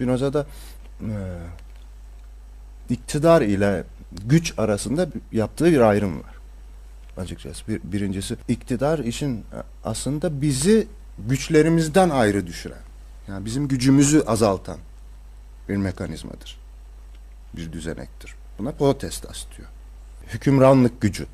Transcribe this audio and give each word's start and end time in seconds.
Spinoza'da 0.00 0.46
e, 1.00 1.14
iktidar 2.88 3.42
ile 3.42 3.84
güç 4.26 4.54
arasında 4.58 5.08
yaptığı 5.32 5.66
bir 5.66 5.80
ayrım 5.80 6.18
var. 6.18 6.34
Açıkçası 7.16 7.68
bir, 7.68 7.80
birincisi 7.84 8.36
iktidar 8.48 8.98
işin 8.98 9.44
aslında 9.84 10.42
bizi 10.42 10.88
güçlerimizden 11.28 12.10
ayrı 12.10 12.46
düşüren, 12.46 12.82
yani 13.28 13.44
bizim 13.44 13.68
gücümüzü 13.68 14.22
azaltan 14.26 14.78
bir 15.68 15.76
mekanizmadır. 15.76 16.58
Bir 17.56 17.72
düzenektir. 17.72 18.34
Buna 18.58 18.72
potestas 18.72 19.44
diyor. 19.56 19.68
Hükümranlık 20.26 21.00
gücü 21.00 21.26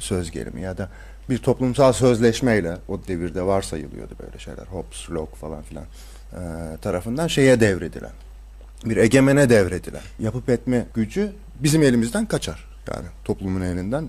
söz 0.00 0.30
gelimi 0.30 0.62
ya 0.62 0.78
da 0.78 0.88
bir 1.30 1.38
toplumsal 1.38 1.92
sözleşmeyle 1.92 2.76
o 2.88 3.00
devirde 3.08 3.42
varsayılıyordu 3.42 4.14
böyle 4.22 4.38
şeyler. 4.38 4.66
Hobbes, 4.66 5.10
Locke 5.10 5.36
falan 5.36 5.62
filan 5.62 5.84
e, 6.32 6.38
tarafından 6.82 7.26
şeye 7.26 7.60
devredilen 7.60 8.12
bir 8.84 8.96
egemene 8.96 9.50
devredilen 9.50 10.02
yapıp 10.18 10.48
etme 10.48 10.86
gücü 10.94 11.32
bizim 11.60 11.82
elimizden 11.82 12.26
kaçar. 12.26 12.68
Yani 12.94 13.06
toplumun 13.24 13.60
elinden 13.60 14.08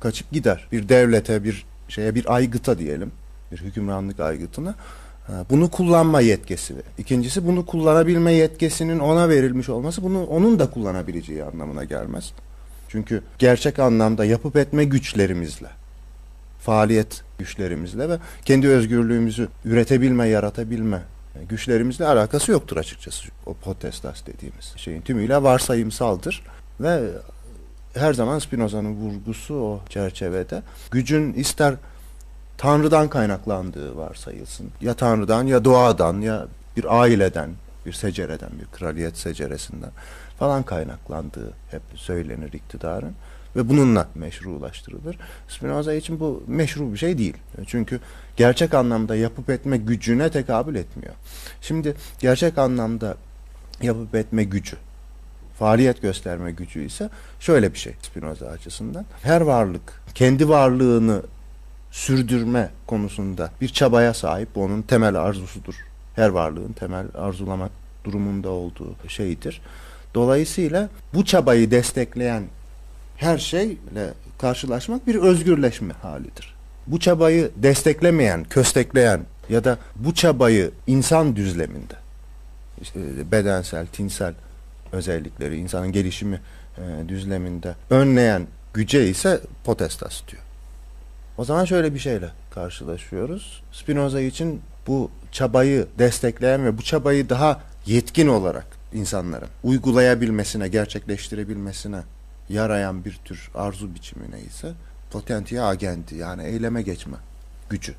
kaçıp 0.00 0.32
gider. 0.32 0.68
Bir 0.72 0.88
devlete, 0.88 1.44
bir 1.44 1.66
şeye, 1.88 2.14
bir 2.14 2.34
aygıta 2.34 2.78
diyelim, 2.78 3.12
bir 3.52 3.56
hükümranlık 3.56 4.20
aygıtına 4.20 4.74
e, 5.28 5.32
bunu 5.50 5.70
kullanma 5.70 6.20
yetkisi. 6.20 6.74
İkincisi 6.98 7.46
bunu 7.46 7.66
kullanabilme 7.66 8.32
yetkisinin 8.32 8.98
ona 8.98 9.28
verilmiş 9.28 9.68
olması 9.68 10.02
bunu 10.02 10.24
onun 10.24 10.58
da 10.58 10.70
kullanabileceği 10.70 11.44
anlamına 11.44 11.84
gelmez. 11.84 12.32
Çünkü 12.88 13.22
gerçek 13.38 13.78
anlamda 13.78 14.24
yapıp 14.24 14.56
etme 14.56 14.84
güçlerimizle, 14.84 15.68
faaliyet 16.60 17.22
güçlerimizle 17.38 18.08
ve 18.08 18.18
kendi 18.44 18.68
özgürlüğümüzü 18.68 19.48
üretebilme, 19.64 20.28
yaratabilme 20.28 21.02
güçlerimizle 21.48 22.06
alakası 22.06 22.52
yoktur 22.52 22.76
açıkçası. 22.76 23.28
O 23.46 23.54
potestas 23.54 24.26
dediğimiz 24.26 24.72
şeyin 24.76 25.00
tümüyle 25.00 25.42
varsayımsaldır 25.42 26.42
ve 26.80 27.00
her 27.94 28.14
zaman 28.14 28.38
Spinoza'nın 28.38 28.92
vurgusu 28.94 29.54
o 29.54 29.80
çerçevede 29.88 30.62
gücün 30.90 31.32
ister 31.32 31.74
Tanrı'dan 32.58 33.08
kaynaklandığı 33.08 33.96
varsayılsın. 33.96 34.70
Ya 34.80 34.94
Tanrı'dan 34.94 35.46
ya 35.46 35.64
doğadan 35.64 36.20
ya 36.20 36.46
bir 36.76 37.00
aileden, 37.00 37.50
bir 37.86 37.92
secereden, 37.92 38.50
bir 38.60 38.78
kraliyet 38.78 39.16
seceresinden 39.16 39.90
falan 40.38 40.62
kaynaklandığı 40.62 41.52
hep 41.70 41.82
söylenir 41.94 42.52
iktidarın 42.52 43.14
ve 43.56 43.68
bununla 43.68 44.08
meşrulaştırılır. 44.14 45.18
Spinoza 45.48 45.94
için 45.94 46.20
bu 46.20 46.42
meşru 46.46 46.92
bir 46.92 46.98
şey 46.98 47.18
değil. 47.18 47.36
Çünkü 47.66 48.00
gerçek 48.36 48.74
anlamda 48.74 49.16
yapıp 49.16 49.50
etme 49.50 49.76
gücüne 49.76 50.30
tekabül 50.30 50.74
etmiyor. 50.74 51.14
Şimdi 51.60 51.94
gerçek 52.18 52.58
anlamda 52.58 53.16
yapıp 53.82 54.14
etme 54.14 54.44
gücü, 54.44 54.76
faaliyet 55.58 56.02
gösterme 56.02 56.52
gücü 56.52 56.84
ise 56.84 57.10
şöyle 57.40 57.72
bir 57.72 57.78
şey 57.78 57.94
Spinoza 58.02 58.46
açısından. 58.46 59.06
Her 59.22 59.40
varlık 59.40 60.02
kendi 60.14 60.48
varlığını 60.48 61.22
sürdürme 61.90 62.70
konusunda 62.86 63.50
bir 63.60 63.68
çabaya 63.68 64.14
sahip. 64.14 64.48
Onun 64.56 64.82
temel 64.82 65.14
arzusudur. 65.14 65.74
Her 66.16 66.28
varlığın 66.28 66.72
temel 66.72 67.06
arzulamak 67.14 67.70
durumunda 68.04 68.48
olduğu 68.48 68.94
şeydir. 69.08 69.60
Dolayısıyla 70.14 70.88
bu 71.14 71.24
çabayı 71.24 71.70
destekleyen 71.70 72.42
her 73.16 73.38
şeyle 73.38 74.12
karşılaşmak 74.38 75.06
bir 75.06 75.14
özgürleşme 75.14 75.94
halidir. 75.94 76.54
Bu 76.86 77.00
çabayı 77.00 77.50
desteklemeyen, 77.56 78.44
köstekleyen 78.44 79.20
ya 79.48 79.64
da 79.64 79.78
bu 79.96 80.14
çabayı 80.14 80.70
insan 80.86 81.36
düzleminde 81.36 81.94
işte 82.82 83.00
bedensel, 83.32 83.86
tinsel 83.86 84.34
özellikleri, 84.92 85.56
insanın 85.56 85.92
gelişimi 85.92 86.40
e, 86.78 87.08
düzleminde 87.08 87.74
önleyen 87.90 88.46
güce 88.74 89.08
ise 89.08 89.40
potestas 89.64 90.22
diyor. 90.28 90.42
O 91.38 91.44
zaman 91.44 91.64
şöyle 91.64 91.94
bir 91.94 91.98
şeyle 91.98 92.28
karşılaşıyoruz. 92.50 93.62
Spinoza 93.72 94.20
için 94.20 94.60
bu 94.86 95.10
çabayı 95.32 95.86
destekleyen 95.98 96.64
ve 96.64 96.78
bu 96.78 96.82
çabayı 96.82 97.28
daha 97.28 97.60
yetkin 97.86 98.28
olarak 98.28 98.66
insanların 98.92 99.48
uygulayabilmesine, 99.64 100.68
gerçekleştirebilmesine 100.68 102.00
yarayan 102.48 103.04
bir 103.04 103.20
tür 103.24 103.50
arzu 103.54 103.94
biçimi 103.94 104.30
neyse 104.30 104.72
potentia 105.10 105.68
agendi 105.68 106.16
yani 106.16 106.42
eyleme 106.42 106.82
geçme 106.82 107.16
gücü, 107.70 107.94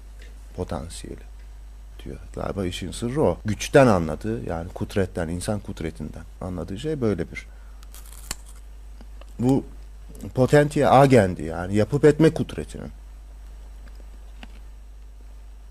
potansiyeli 0.56 1.22
diyor. 2.06 2.18
Galiba 2.36 2.66
işin 2.66 2.92
sırrı 2.92 3.22
o. 3.22 3.38
Güçten 3.46 3.88
anladığı 3.88 4.46
yani 4.50 4.70
kudretten, 4.70 5.28
insan 5.28 5.60
kudretinden 5.60 6.24
anladığı 6.42 6.80
şey 6.80 7.02
böyle 7.02 7.32
bir. 7.32 7.48
Bu 9.40 9.64
potentia 10.36 10.92
agendi 10.92 11.44
yani 11.44 11.76
yapıp 11.76 12.06
etme 12.06 12.34
kudretinin 12.34 12.92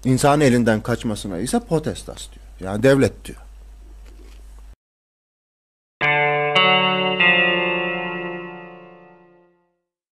insan 0.05 0.41
elinden 0.41 0.81
kaçmasına 0.81 1.39
ise 1.39 1.61
potestas 1.61 2.29
diyor. 2.33 2.73
Yani 2.73 2.83
devlet 2.83 3.25
diyor. 3.25 3.39